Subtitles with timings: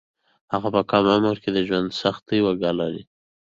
[0.53, 3.03] هغه په کم عمر کې د ژوند سختۍ وګاللې